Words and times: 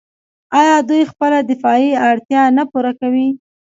آیا 0.59 0.75
دوی 0.89 1.03
خپله 1.11 1.37
دفاعي 1.51 1.89
اړتیا 2.09 2.41
نه 2.57 2.63
پوره 2.71 2.91
کوي؟ 2.99 3.27